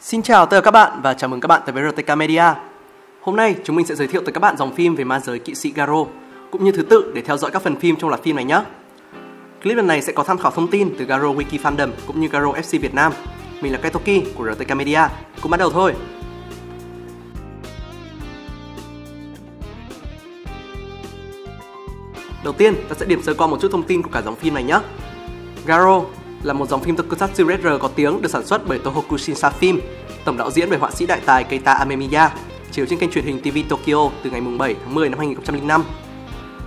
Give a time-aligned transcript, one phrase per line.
[0.00, 2.44] Xin chào tất cả các bạn và chào mừng các bạn tới với RTK Media.
[3.20, 5.38] Hôm nay chúng mình sẽ giới thiệu tới các bạn dòng phim về ma giới
[5.38, 6.04] kỵ sĩ Garo
[6.50, 8.62] cũng như thứ tự để theo dõi các phần phim trong loạt phim này nhé.
[9.62, 12.28] Clip lần này sẽ có tham khảo thông tin từ Garo Wiki Fandom cũng như
[12.28, 13.12] Garo FC Việt Nam.
[13.60, 15.00] Mình là Kaitoki của RTK Media.
[15.42, 15.94] Cùng bắt đầu thôi.
[22.44, 24.54] Đầu tiên, ta sẽ điểm sơ qua một chút thông tin của cả dòng phim
[24.54, 24.80] này nhé.
[25.66, 26.02] Garo
[26.42, 29.78] là một dòng phim tokusatsu retro có tiếng được sản xuất bởi Tohoku Shinsa Film,
[30.24, 32.30] tổng đạo diễn bởi họa sĩ đại tài Keita Amemiya,
[32.70, 35.82] chiếu trên kênh truyền hình TV Tokyo từ ngày 7 tháng 10 năm 2005.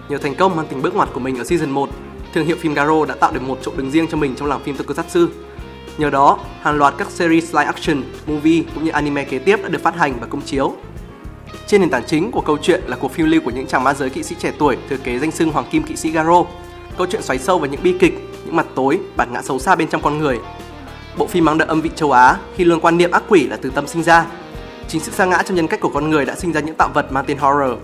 [0.10, 1.90] Nhờ thành công mang tính bước ngoặt của mình ở season 1,
[2.34, 4.64] thương hiệu phim Garo đã tạo được một chỗ đứng riêng cho mình trong làng
[4.64, 5.28] phim tokusatsu.
[5.98, 9.70] Nhờ đó, hàng loạt các series live action, movie cũng như anime kế tiếp đã
[9.70, 10.74] được phát hành và công chiếu.
[11.68, 13.94] Trên nền tảng chính của câu chuyện là cuộc phiêu lưu của những chàng ma
[13.94, 16.44] giới kỵ sĩ trẻ tuổi thừa kế danh xưng Hoàng Kim Kỵ sĩ Garo.
[16.98, 19.76] Câu chuyện xoáy sâu vào những bi kịch, những mặt tối, bản ngã xấu xa
[19.76, 20.40] bên trong con người.
[21.18, 23.57] Bộ phim mang đậm âm vị châu Á khi luôn quan niệm ác quỷ là
[23.62, 24.26] từ tâm sinh ra.
[24.88, 26.90] Chính sự sa ngã trong nhân cách của con người đã sinh ra những tạo
[26.93, 27.77] vật mang tên horror.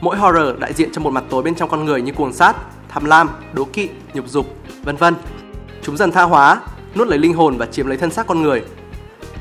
[0.00, 2.56] Mỗi horror đại diện cho một mặt tối bên trong con người như cuồng sát,
[2.88, 4.46] tham lam, đố kỵ, nhục dục,
[4.82, 5.14] vân vân.
[5.82, 6.60] Chúng dần tha hóa,
[6.94, 8.62] nuốt lấy linh hồn và chiếm lấy thân xác con người.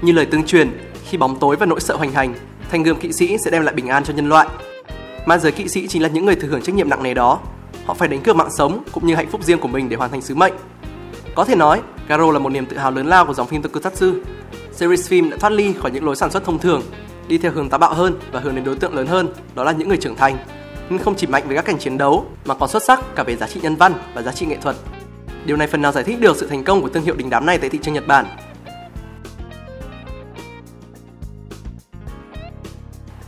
[0.01, 0.77] Như lời tương truyền,
[1.09, 2.33] khi bóng tối và nỗi sợ hoành hành,
[2.71, 4.47] thanh gươm kỵ sĩ sẽ đem lại bình an cho nhân loại.
[5.25, 7.39] Ma giới kỵ sĩ chính là những người thừa hưởng trách nhiệm nặng nề đó.
[7.85, 10.11] Họ phải đánh cược mạng sống cũng như hạnh phúc riêng của mình để hoàn
[10.11, 10.53] thành sứ mệnh.
[11.35, 14.13] Có thể nói, Garo là một niềm tự hào lớn lao của dòng phim Tokusatsu.
[14.71, 16.81] Series phim đã thoát ly khỏi những lối sản xuất thông thường,
[17.27, 19.71] đi theo hướng táo bạo hơn và hướng đến đối tượng lớn hơn, đó là
[19.71, 20.37] những người trưởng thành.
[20.89, 23.35] Nhưng không chỉ mạnh về các cảnh chiến đấu mà còn xuất sắc cả về
[23.35, 24.75] giá trị nhân văn và giá trị nghệ thuật.
[25.45, 27.45] Điều này phần nào giải thích được sự thành công của thương hiệu đình đám
[27.45, 28.25] này tại thị trường Nhật Bản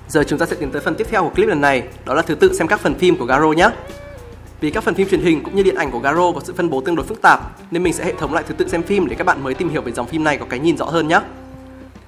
[0.07, 2.21] Giờ chúng ta sẽ tiến tới phần tiếp theo của clip lần này, đó là
[2.21, 3.69] thứ tự xem các phần phim của Garo nhé.
[4.61, 6.69] Vì các phần phim truyền hình cũng như điện ảnh của Garo có sự phân
[6.69, 7.39] bố tương đối phức tạp,
[7.71, 9.69] nên mình sẽ hệ thống lại thứ tự xem phim để các bạn mới tìm
[9.69, 11.19] hiểu về dòng phim này có cái nhìn rõ hơn nhé.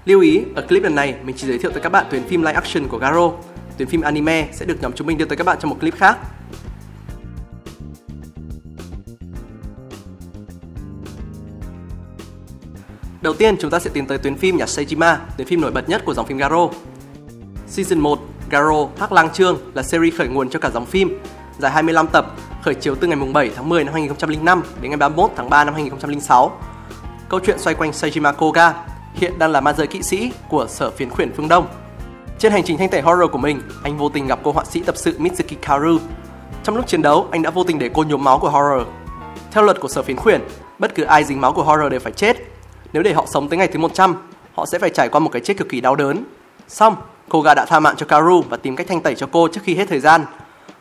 [0.05, 2.41] Lưu ý, ở clip lần này mình chỉ giới thiệu tới các bạn tuyến phim
[2.41, 3.31] live action của Garo,
[3.77, 5.95] tuyến phim anime sẽ được nhóm chúng mình đưa tới các bạn trong một clip
[5.95, 6.17] khác.
[13.21, 15.89] Đầu tiên chúng ta sẽ tiến tới tuyến phim nhà Seijima, tuyến phim nổi bật
[15.89, 16.69] nhất của dòng phim Garo.
[17.67, 21.19] Season 1, Garo, Hắc Lang Trương là series khởi nguồn cho cả dòng phim,
[21.59, 22.25] dài 25 tập,
[22.61, 25.73] khởi chiếu từ ngày 7 tháng 10 năm 2005 đến ngày 31 tháng 3 năm
[25.73, 26.51] 2006.
[27.29, 28.73] Câu chuyện xoay quanh Seijima Koga,
[29.13, 31.67] hiện đang là ma giới kỵ sĩ của sở phiến khuyển phương Đông.
[32.39, 34.83] Trên hành trình thanh tẩy horror của mình, anh vô tình gặp cô họa sĩ
[34.83, 35.97] tập sự Mitsuki Karu.
[36.63, 38.87] Trong lúc chiến đấu, anh đã vô tình để cô nhuốm máu của horror.
[39.51, 40.41] Theo luật của sở phiến khuyển,
[40.79, 42.37] bất cứ ai dính máu của horror đều phải chết.
[42.93, 44.15] Nếu để họ sống tới ngày thứ 100,
[44.55, 46.23] họ sẽ phải trải qua một cái chết cực kỳ đau đớn.
[46.67, 46.95] Xong,
[47.29, 49.75] Koga đã tha mạng cho Karu và tìm cách thanh tẩy cho cô trước khi
[49.75, 50.25] hết thời gian.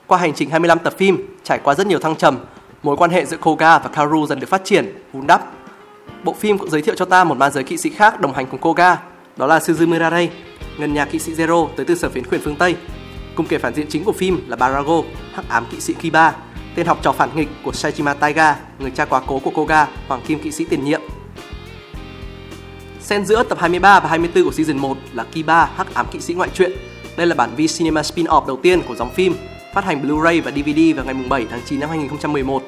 [0.08, 2.38] Qua hành trình 25 tập phim, trải qua rất nhiều thăng trầm,
[2.82, 5.52] mối quan hệ giữa Koga và Karu dần được phát triển, vun đắp.
[6.24, 8.46] Bộ phim cũng giới thiệu cho ta một ma giới kỵ sĩ khác đồng hành
[8.46, 8.96] cùng Koga,
[9.36, 10.30] đó là Suzumu Rarei,
[10.78, 12.76] ngân nhà kỵ sĩ Zero tới từ sở phiến khuyển phương Tây.
[13.34, 15.02] Cùng kẻ phản diện chính của phim là Barago,
[15.34, 16.34] hắc ám kỵ sĩ Kiba,
[16.75, 20.20] tên học trò phản nghịch của Saijima Taiga, người cha quá cố của Koga, hoàng
[20.26, 21.00] kim kỵ sĩ tiền nhiệm.
[23.00, 26.34] Xen giữa tập 23 và 24 của season 1 là Kiba Hắc ám kỵ sĩ
[26.34, 26.72] ngoại truyện.
[27.16, 29.34] Đây là bản V-Cinema spin-off đầu tiên của dòng phim,
[29.74, 32.62] phát hành Blu-ray và DVD vào ngày 7 tháng 9 năm 2011.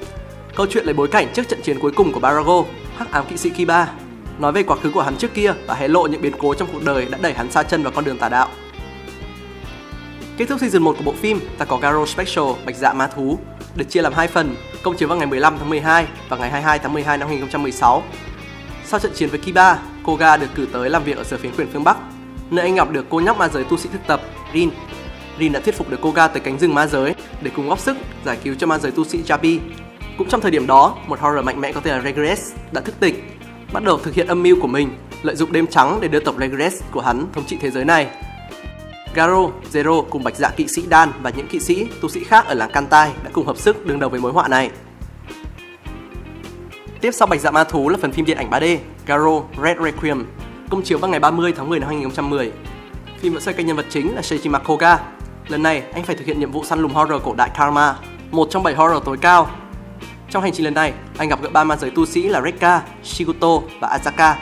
[0.57, 2.65] Câu chuyện lấy bối cảnh trước trận chiến cuối cùng của Barago,
[2.97, 3.93] Hắc ám kỵ sĩ Kiba,
[4.39, 6.69] nói về quá khứ của hắn trước kia và hé lộ những biến cố trong
[6.73, 8.49] cuộc đời đã đẩy hắn xa chân vào con đường tà đạo.
[10.37, 13.39] Kết thúc season 1 của bộ phim, ta có Garo Special Bạch Dạ Ma Thú,
[13.75, 16.79] được chia làm hai phần, công chiếu vào ngày 15 tháng 12 và ngày 22
[16.79, 18.03] tháng 12 năm 2016.
[18.85, 21.69] Sau trận chiến với Kiba, Koga được cử tới làm việc ở sở phiến quyền
[21.73, 21.97] phương Bắc,
[22.51, 24.21] nơi anh gặp được cô nhóc ma giới tu sĩ thực tập
[24.53, 24.71] Rin.
[25.39, 27.97] Rin đã thuyết phục được Koga tới cánh rừng ma giới để cùng góp sức
[28.25, 29.59] giải cứu cho ma giới tu sĩ Jabi.
[30.19, 32.95] Cũng trong thời điểm đó, một horror mạnh mẽ có tên là Regress đã thức
[33.01, 33.15] tỉnh,
[33.73, 34.89] bắt đầu thực hiện âm mưu của mình,
[35.23, 38.07] lợi dụng đêm trắng để đưa tộc Regress của hắn thống trị thế giới này.
[39.15, 42.47] Garo, Zero cùng bạch dạ kỵ sĩ Dan và những kỵ sĩ, tu sĩ khác
[42.47, 44.71] ở làng Kantai đã cùng hợp sức đương đầu với mối họa này.
[47.01, 48.77] Tiếp sau Bạch Dạ Ma Thú là phần phim điện ảnh 3D
[49.07, 50.27] Garo Red Requiem,
[50.71, 52.53] công chiếu vào ngày 30 tháng 10 năm 2010.
[53.21, 54.99] Phim vẫn xoay quanh nhân vật chính là Seiji Koga.
[55.51, 57.97] Lần này, anh phải thực hiện nhiệm vụ săn lùng horror cổ đại Karma,
[58.31, 59.51] một trong 7 horror tối cao.
[60.31, 62.83] Trong hành trình lần này, anh gặp gỡ ba ma giới tu sĩ là Rekka,
[63.05, 63.49] Shiguto
[63.81, 64.35] và Azaka.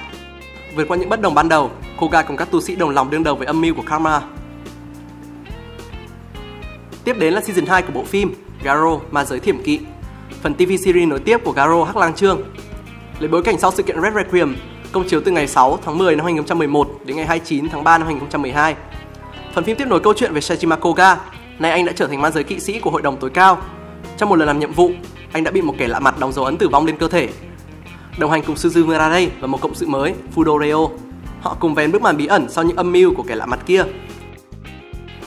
[0.77, 3.23] Vượt qua những bất đồng ban đầu, Koga cùng các tu sĩ đồng lòng đương
[3.23, 4.21] đầu với âm mưu của Karma.
[7.05, 9.81] Tiếp đến là season 2 của bộ phim Garo Ma giới thiểm kỵ
[10.43, 12.41] phần TV series nối tiếp của Garo Hắc Lang Trương.
[13.19, 14.57] Lấy bối cảnh sau sự kiện Red Requiem,
[14.93, 18.07] công chiếu từ ngày 6 tháng 10 năm 2011 đến ngày 29 tháng 3 năm
[18.07, 18.75] 2012.
[19.55, 21.17] Phần phim tiếp nối câu chuyện về Shajima Koga,
[21.59, 23.59] nay anh đã trở thành ma giới kỵ sĩ của hội đồng tối cao.
[24.17, 24.91] Trong một lần làm nhiệm vụ,
[25.33, 27.29] anh đã bị một kẻ lạ mặt đóng dấu ấn tử vong lên cơ thể.
[28.19, 30.89] Đồng hành cùng Suzu Murare và một cộng sự mới, Fudoreo,
[31.41, 33.61] Họ cùng vén bức màn bí ẩn sau những âm mưu của kẻ lạ mặt
[33.67, 33.85] kia.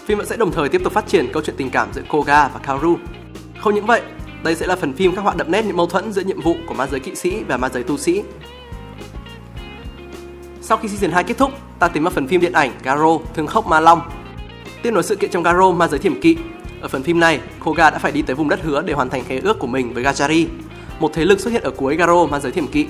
[0.05, 2.47] Phim vẫn sẽ đồng thời tiếp tục phát triển câu chuyện tình cảm giữa Koga
[2.47, 2.97] và Kaoru.
[3.59, 4.01] Không những vậy,
[4.43, 6.55] đây sẽ là phần phim khắc họa đậm nét những mâu thuẫn giữa nhiệm vụ
[6.67, 8.23] của ma giới kỵ sĩ và ma giới tu sĩ.
[10.61, 13.47] Sau khi season 2 kết thúc, ta tìm vào phần phim điện ảnh Garo Thương
[13.47, 14.01] khốc ma long.
[14.83, 16.37] Tiếp nối sự kiện trong Garo ma giới thiểm kỵ,
[16.81, 19.23] ở phần phim này, Koga đã phải đi tới vùng đất hứa để hoàn thành
[19.23, 20.47] khế ước của mình với Gachari,
[20.99, 22.85] một thế lực xuất hiện ở cuối Garo ma giới thiểm kỵ.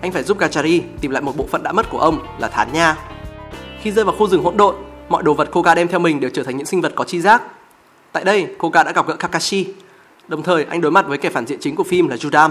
[0.00, 2.72] Anh phải giúp Gachari tìm lại một bộ phận đã mất của ông là Thán
[2.72, 2.96] Nha.
[3.80, 4.74] Khi rơi vào khu rừng hỗn độn,
[5.08, 7.20] mọi đồ vật Koga đem theo mình đều trở thành những sinh vật có chi
[7.20, 7.42] giác.
[8.12, 9.66] Tại đây, Koga đã gặp gỡ Kakashi.
[10.28, 12.50] Đồng thời, anh đối mặt với kẻ phản diện chính của phim là Judam,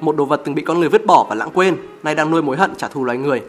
[0.00, 2.42] một đồ vật từng bị con người vứt bỏ và lãng quên, nay đang nuôi
[2.42, 3.42] mối hận trả thù loài người.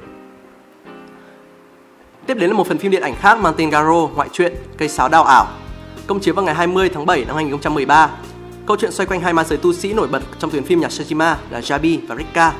[2.27, 4.89] Tiếp đến là một phần phim điện ảnh khác mang tên Garo, ngoại truyện Cây
[4.89, 5.47] sáo đào ảo,
[6.07, 8.09] công chiếu vào ngày 20 tháng 7 năm 2013.
[8.65, 10.91] Câu chuyện xoay quanh hai ma giới tu sĩ nổi bật trong tuyến phim nhạc
[10.91, 12.53] Sejima là Jabi và Rika.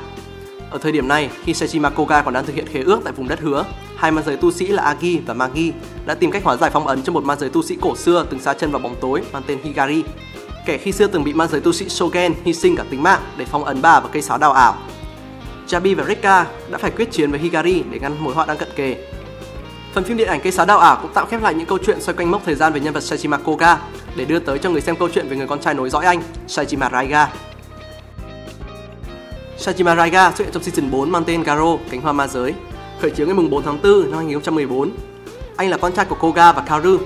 [0.70, 3.28] Ở thời điểm này, khi Sejima Koga còn đang thực hiện khế ước tại vùng
[3.28, 3.64] đất hứa,
[3.96, 5.70] hai ma giới tu sĩ là Agi và Magi
[6.06, 8.26] đã tìm cách hóa giải phong ấn cho một ma giới tu sĩ cổ xưa
[8.30, 10.04] từng xa chân vào bóng tối mang tên Higari.
[10.66, 13.20] Kẻ khi xưa từng bị ma giới tu sĩ Shogen hy sinh cả tính mạng
[13.36, 14.76] để phong ấn bà vào cây sáo đào ảo.
[15.68, 18.68] Jabi và Rika đã phải quyết chiến với Higari để ngăn mối họa đang cận
[18.76, 18.96] kề
[19.94, 22.00] Phần phim điện ảnh Cây sáo đạo ảo cũng tạm khép lại những câu chuyện
[22.00, 23.78] xoay quanh mốc thời gian về nhân vật Saijima Koga
[24.16, 26.22] để đưa tới cho người xem câu chuyện về người con trai nối dõi anh,
[26.48, 27.28] Saijima Raiga.
[29.58, 32.54] Saijima Raiga xuất hiện trong season 4 mang tên Garo, cánh hoa ma giới,
[33.00, 34.90] khởi chiếu ngày 4 tháng 4 năm 2014.
[35.56, 36.98] Anh là con trai của Koga và Kaoru.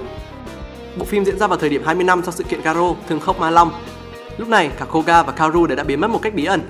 [0.97, 3.41] Bộ phim diễn ra vào thời điểm 20 năm sau sự kiện Garo, thương khốc
[3.41, 3.73] Ma Long.
[4.39, 6.61] Lúc này, cả Koga và Kaoru đều đã biến mất một cách bí ẩn.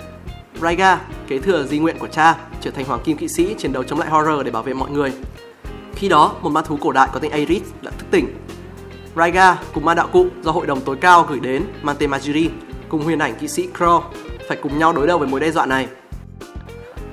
[0.63, 0.99] Raiga,
[1.29, 3.99] kế thừa di nguyện của cha, trở thành hoàng kim kỵ sĩ chiến đấu chống
[3.99, 5.13] lại horror để bảo vệ mọi người.
[5.99, 8.27] Khi đó, một ma thú cổ đại có tên Aerith đã thức tỉnh.
[9.17, 12.49] Raiga cùng ma đạo cụ do hội đồng tối cao gửi đến mang tên Majiri
[12.89, 14.03] cùng huyền ảnh kỵ sĩ Crow
[14.49, 15.89] phải cùng nhau đối đầu với mối đe dọa này.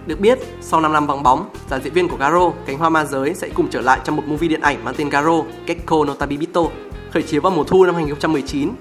[0.08, 3.06] Được biết, sau 5 năm vắng bóng, dàn diễn viên của Garo, cánh hoa ma
[3.06, 6.14] giới sẽ cùng trở lại trong một movie điện ảnh mang tên Garo, Gekko no
[6.14, 6.62] Tabibito,
[7.12, 8.72] khởi chiếu vào mùa thu năm 2019.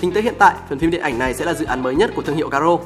[0.00, 2.10] Tính tới hiện tại, phần phim điện ảnh này sẽ là dự án mới nhất
[2.16, 2.78] của thương hiệu Garo.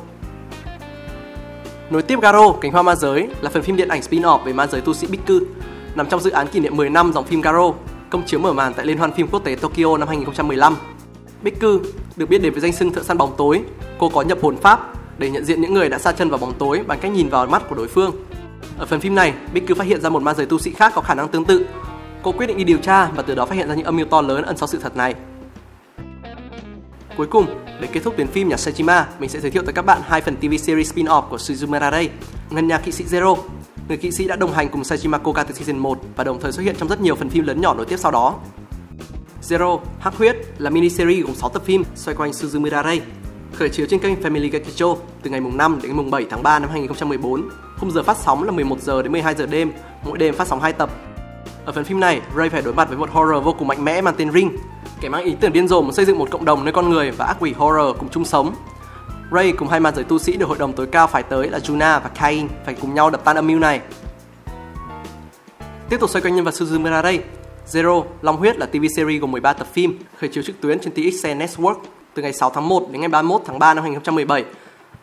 [1.91, 4.67] Nối tiếp Garo, cánh hoa ma giới là phần phim điện ảnh spin-off về ma
[4.67, 5.39] giới tu sĩ Bikku
[5.95, 7.73] nằm trong dự án kỷ niệm 10 năm dòng phim Garo,
[8.11, 10.77] công chiếu mở màn tại Liên hoan phim quốc tế Tokyo năm 2015.
[11.43, 11.81] Bích Cư
[12.17, 13.63] được biết đến với danh xưng thợ săn bóng tối,
[13.99, 16.53] cô có nhập hồn pháp để nhận diện những người đã xa chân vào bóng
[16.59, 18.25] tối bằng cách nhìn vào mắt của đối phương.
[18.79, 20.93] Ở phần phim này, Bích Cư phát hiện ra một ma giới tu sĩ khác
[20.95, 21.67] có khả năng tương tự.
[22.23, 24.07] Cô quyết định đi điều tra và từ đó phát hiện ra những âm mưu
[24.07, 25.15] to lớn ẩn sau sự thật này.
[27.17, 27.47] Cuối cùng,
[27.81, 30.21] để kết thúc tuyến phim nhà Sejima, mình sẽ giới thiệu tới các bạn hai
[30.21, 32.09] phần TV series spin-off của Suzumera Rei,
[32.51, 33.37] Ngân nhà kỵ sĩ Zero
[33.91, 36.53] người kỵ sĩ đã đồng hành cùng Sajima Koga từ season 1 và đồng thời
[36.53, 38.39] xuất hiện trong rất nhiều phần phim lớn nhỏ nối tiếp sau đó.
[39.43, 43.01] Zero, Hắc Huyết là mini series gồm 6 tập phim xoay quanh Suzumura Rei,
[43.55, 46.43] khởi chiếu trên kênh Family Gekicho từ ngày mùng 5 đến ngày mùng 7 tháng
[46.43, 47.49] 3 năm 2014.
[47.79, 49.73] Khung giờ phát sóng là 11 giờ đến 12 giờ đêm,
[50.05, 50.91] mỗi đêm phát sóng 2 tập.
[51.65, 54.01] Ở phần phim này, Ray phải đối mặt với một horror vô cùng mạnh mẽ
[54.01, 54.57] mang tên Ring,
[55.01, 57.11] kẻ mang ý tưởng điên rồ muốn xây dựng một cộng đồng nơi con người
[57.11, 58.55] và ác quỷ horror cùng chung sống
[59.33, 61.59] Ray cùng hai ma giới tu sĩ được hội đồng tối cao phải tới là
[61.59, 63.81] Juna và Kain phải cùng nhau đập tan âm mưu này.
[65.89, 67.21] Tiếp tục xoay quanh nhân vật Suzumura Ray,
[67.71, 70.93] Zero, Long Huyết là TV series gồm 13 tập phim, khởi chiếu trực tuyến trên
[70.93, 71.75] TXN Network
[72.15, 74.45] từ ngày 6 tháng 1 đến ngày 31 tháng 3 năm 2017.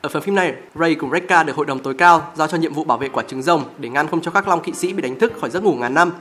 [0.02, 2.74] Ở phần phim này, Ray cùng Rekka được hội đồng tối cao giao cho nhiệm
[2.74, 5.02] vụ bảo vệ quả trứng rồng để ngăn không cho các long kỵ sĩ bị
[5.02, 6.12] đánh thức khỏi giấc ngủ ngàn năm.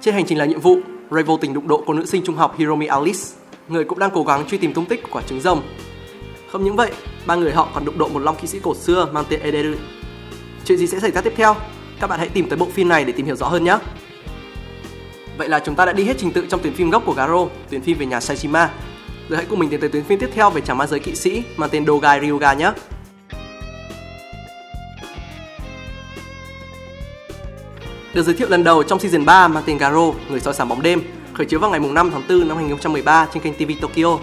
[0.00, 0.78] Trên hành trình là nhiệm vụ,
[1.10, 3.20] Ray vô tình đụng độ cô nữ sinh trung học Hiromi Alice,
[3.68, 5.62] người cũng đang cố gắng truy tìm tung tích của quả trứng rồng
[6.52, 6.92] không những vậy,
[7.26, 9.74] ba người họ còn đụng độ một long kỵ sĩ cổ xưa mang tên Ederu.
[10.64, 11.56] Chuyện gì sẽ xảy ra tiếp theo?
[12.00, 13.78] Các bạn hãy tìm tới bộ phim này để tìm hiểu rõ hơn nhé.
[15.38, 17.46] Vậy là chúng ta đã đi hết trình tự trong tuyển phim gốc của Garo,
[17.70, 18.70] tuyển phim về nhà Saishima.
[19.28, 21.14] rồi hãy cùng mình tiến tới tuyển phim tiếp theo về chàng ma giới kỵ
[21.14, 22.72] sĩ mang tên Dogai Ryuga nhé.
[28.14, 30.82] Được giới thiệu lần đầu trong season 3 mang tên Garo, người soi sáng bóng
[30.82, 31.02] đêm,
[31.32, 34.18] khởi chiếu vào ngày 5 tháng 4 năm 2013 trên kênh TV Tokyo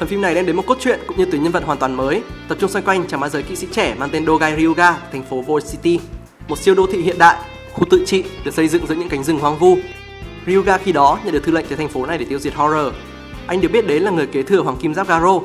[0.00, 1.94] Phần phim này đem đến một cốt truyện cũng như tuyến nhân vật hoàn toàn
[1.94, 4.96] mới, tập trung xoay quanh chàng ma giới kỵ sĩ trẻ mang tên Dogai Ryuga,
[5.12, 6.00] thành phố Void City,
[6.48, 7.36] một siêu đô thị hiện đại,
[7.72, 9.78] khu tự trị được xây dựng giữa những cánh rừng hoang vu.
[10.46, 12.94] Ryuga khi đó nhận được thư lệnh tới thành phố này để tiêu diệt horror.
[13.46, 15.40] Anh được biết đến là người kế thừa hoàng kim giáp Garo.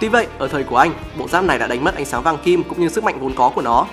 [0.00, 2.38] Tuy vậy, ở thời của anh, bộ giáp này đã đánh mất ánh sáng vàng
[2.44, 3.86] kim cũng như sức mạnh vốn có của nó.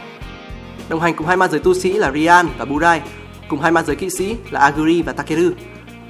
[0.90, 3.02] Đồng hành cùng hai ma giới tu sĩ là Rian và Burai,
[3.50, 5.52] cùng hai ma giới kỵ sĩ là Aguri và Takeru.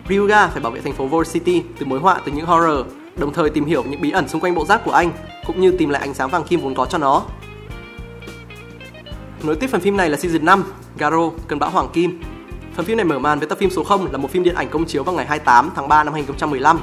[0.09, 2.85] Ryuga phải bảo vệ thành phố Void City từ mối họa từ những horror
[3.19, 5.11] đồng thời tìm hiểu những bí ẩn xung quanh bộ giáp của anh,
[5.47, 7.23] cũng như tìm lại ánh sáng vàng kim vốn có cho nó.
[9.43, 10.63] Nối tiếp phần phim này là season 5,
[10.97, 12.21] Garo, Cơn bão Hoàng Kim.
[12.75, 14.69] Phần phim này mở màn với tập phim số 0 là một phim điện ảnh
[14.69, 16.79] công chiếu vào ngày 28 tháng 3 năm 2015.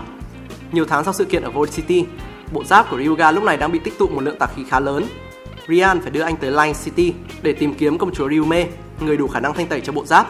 [0.73, 2.05] Nhiều tháng sau sự kiện ở Void City,
[2.53, 4.81] bộ giáp của Ryuga lúc này đang bị tích tụ một lượng tà khí khá
[4.81, 5.05] lớn.
[5.69, 7.13] Rian phải đưa anh tới Line City
[7.43, 8.67] để tìm kiếm công chúa Ryume,
[9.01, 10.27] người đủ khả năng thanh tẩy cho bộ giáp.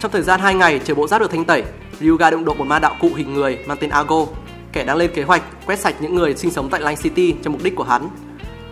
[0.00, 1.62] Trong thời gian 2 ngày chờ bộ giáp được thanh tẩy,
[2.00, 4.26] Ryuga đụng độ một ma đạo cụ hình người mang tên Ago,
[4.74, 7.50] kẻ đang lên kế hoạch quét sạch những người sinh sống tại Lang City cho
[7.50, 8.08] mục đích của hắn.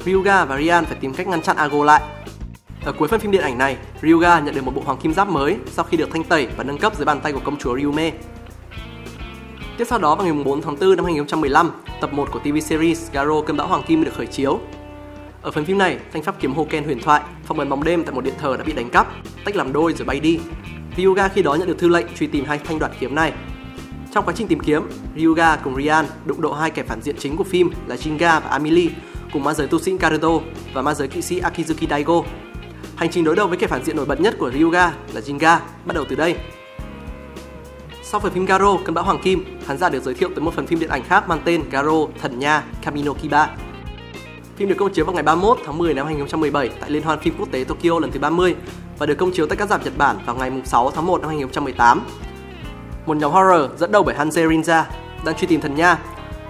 [0.05, 2.03] Ryuga và Rian phải tìm cách ngăn chặn Ago lại.
[2.85, 5.29] Ở cuối phần phim điện ảnh này, Ryuga nhận được một bộ hoàng kim giáp
[5.29, 7.79] mới sau khi được thanh tẩy và nâng cấp dưới bàn tay của công chúa
[7.79, 8.13] Ryume.
[9.79, 13.13] Tiếp sau đó vào ngày 4 tháng 4 năm 2015, tập 1 của TV series
[13.13, 14.61] Garo Cơn bão hoàng kim được khởi chiếu.
[15.43, 18.15] Ở phần phim này, thanh pháp kiếm Hoken huyền thoại phong ấn bóng đêm tại
[18.15, 19.07] một điện thờ đã bị đánh cắp,
[19.45, 20.41] tách làm đôi rồi bay đi.
[20.97, 23.33] Ryuga khi đó nhận được thư lệnh truy tìm hai thanh đoạt kiếm này.
[24.12, 27.37] Trong quá trình tìm kiếm, Ryuga cùng Rian đụng độ hai kẻ phản diện chính
[27.37, 28.90] của phim là Jinga và Amelie
[29.33, 30.28] cùng ma giới tu sĩ Karuto
[30.75, 32.23] và ma giới kỵ sĩ Akizuki Daigo.
[32.97, 35.59] Hành trình đối đầu với kẻ phản diện nổi bật nhất của Ryuga là Jinga
[35.85, 36.37] bắt đầu từ đây.
[38.02, 40.54] Sau phần phim Garo, Cơn bão Hoàng Kim, khán giả được giới thiệu tới một
[40.54, 43.57] phần phim điện ảnh khác mang tên Garo, Thần Nha, Kamino Kiba.
[44.57, 47.35] Phim được công chiếu vào ngày 31 tháng 10 năm 2017 tại Liên hoan phim
[47.38, 48.54] quốc tế Tokyo lần thứ 30
[48.99, 51.28] và được công chiếu tại các rạp Nhật Bản vào ngày 6 tháng 1 năm
[51.28, 52.00] 2018.
[53.07, 54.83] Một nhóm horror dẫn đầu bởi Hanze Rinza
[55.25, 55.99] đang truy tìm thần nha,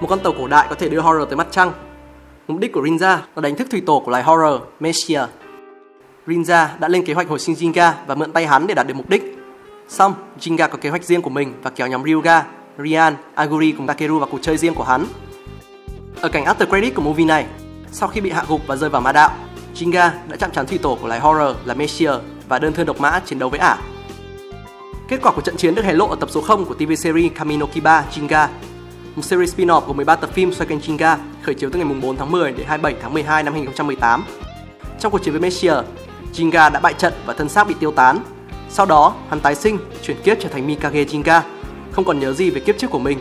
[0.01, 1.73] một con tàu cổ đại có thể đưa horror tới mặt trăng.
[2.49, 5.29] Mục đích của Rinza là đánh thức thủy tổ của loài horror, Messiah.
[6.27, 8.95] Rinza đã lên kế hoạch hồi sinh Jinga và mượn tay hắn để đạt được
[8.95, 9.39] mục đích.
[9.89, 12.45] Xong, Jinga có kế hoạch riêng của mình và kéo nhóm Ryuga,
[12.79, 15.07] Rian, Aguri cùng Takeru vào cuộc chơi riêng của hắn.
[16.21, 17.47] Ở cảnh after credit của movie này,
[17.93, 19.31] sau khi bị hạ gục và rơi vào ma đạo,
[19.75, 23.01] Jinga đã chạm trán thủy tổ của loài horror là Messiah và đơn thương độc
[23.01, 23.79] mã chiến đấu với ả.
[25.13, 27.33] Kết quả của trận chiến được hé lộ ở tập số 0 của TV series
[27.35, 28.49] Kamino Kiba Jinga,
[29.17, 32.17] một series spin-off của 13 tập phim xoay quanh Jinga khởi chiếu từ ngày 4
[32.17, 34.25] tháng 10 đến 27 tháng 12 năm 2018.
[35.01, 35.75] Trong cuộc chiến với Messier,
[36.35, 38.19] Jinga đã bại trận và thân xác bị tiêu tán.
[38.71, 41.41] Sau đó, hắn tái sinh, chuyển kiếp trở thành Mikage Jinga,
[41.91, 43.19] không còn nhớ gì về kiếp trước của mình.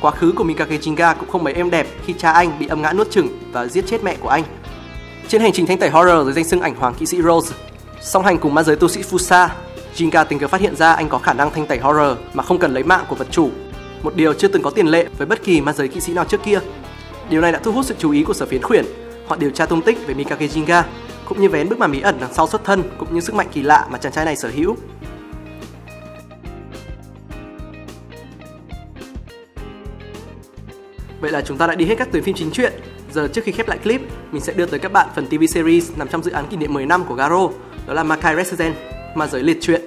[0.00, 2.82] Quá khứ của Mikage Jinga cũng không mấy êm đẹp khi cha anh bị âm
[2.82, 4.44] ngã nuốt chửng và giết chết mẹ của anh.
[5.28, 7.54] Trên hành trình thanh tẩy horror dưới danh xưng ảnh hoàng kỵ sĩ Rose,
[8.00, 9.48] song hành cùng ma giới tu sĩ Fusa,
[9.96, 12.58] Jinga tình cờ phát hiện ra anh có khả năng thanh tẩy horror mà không
[12.58, 13.50] cần lấy mạng của vật chủ,
[14.02, 16.24] một điều chưa từng có tiền lệ với bất kỳ ma giới kỵ sĩ nào
[16.24, 16.58] trước kia.
[17.30, 18.84] Điều này đã thu hút sự chú ý của sở phiến khuyển.
[19.26, 20.82] Họ điều tra tung tích về Mikage Jinga
[21.24, 23.48] cũng như vén bức màn bí ẩn đằng sau xuất thân cũng như sức mạnh
[23.52, 24.76] kỳ lạ mà chàng trai này sở hữu.
[31.20, 32.72] Vậy là chúng ta đã đi hết các tuyến phim chính truyện.
[33.12, 34.00] Giờ trước khi khép lại clip,
[34.32, 36.74] mình sẽ đưa tới các bạn phần TV series nằm trong dự án kỷ niệm
[36.74, 37.48] 10 năm của Garo,
[37.86, 38.74] đó là Makai Resident,
[39.16, 39.80] mà giới liệt truyện.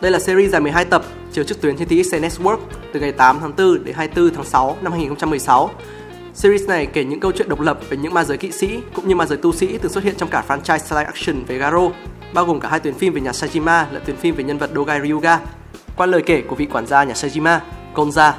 [0.00, 2.58] Đây là series dài 12 tập, chiếu trực tuyến trên TXT Network
[2.92, 5.70] từ ngày 8 tháng 4 đến 24 tháng 6 năm 2016
[6.34, 9.08] Series này kể những câu chuyện độc lập về những ma giới kỵ sĩ cũng
[9.08, 11.90] như ma giới tu sĩ từng xuất hiện trong cả franchise live action về Garo,
[12.34, 14.70] bao gồm cả hai tuyến phim về nhà Sajima lẫn tuyến phim về nhân vật
[14.74, 15.40] Dogai Ryuga,
[15.96, 17.58] qua lời kể của vị quản gia nhà Sajima,
[17.94, 18.32] Konza.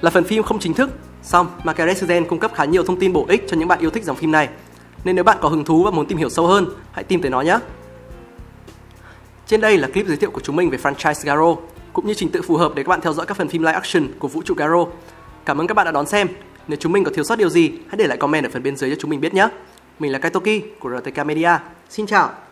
[0.00, 0.90] Là phần phim không chính thức,
[1.22, 4.04] song Makarezen cung cấp khá nhiều thông tin bổ ích cho những bạn yêu thích
[4.04, 4.48] dòng phim này.
[5.04, 7.30] Nên nếu bạn có hứng thú và muốn tìm hiểu sâu hơn, hãy tìm tới
[7.30, 7.58] nó nhé.
[9.50, 11.56] Trên đây là clip giới thiệu của chúng mình về franchise Garo,
[11.92, 13.72] cũng như trình tự phù hợp để các bạn theo dõi các phần phim live
[13.72, 14.86] action của vũ trụ Garo.
[15.44, 16.28] Cảm ơn các bạn đã đón xem.
[16.68, 18.76] Nếu chúng mình có thiếu sót điều gì, hãy để lại comment ở phần bên
[18.76, 19.48] dưới cho chúng mình biết nhé.
[19.98, 21.50] Mình là Kaitoki của RTK Media.
[21.88, 22.49] Xin chào!